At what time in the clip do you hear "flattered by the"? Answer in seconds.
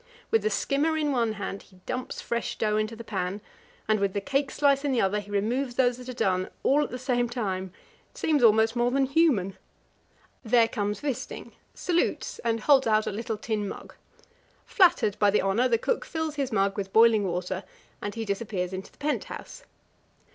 14.65-15.43